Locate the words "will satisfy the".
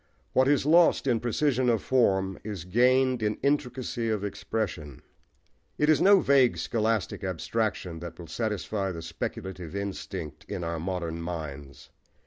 8.17-9.03